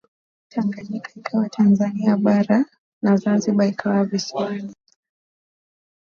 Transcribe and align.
Tanganyika 0.51 1.11
ikawa 1.15 1.49
Tanzania 1.49 2.17
bara 2.17 2.65
na 3.01 3.17
Zanzibar 3.17 3.67
ikawa 3.67 4.05
visiwani 4.05 4.73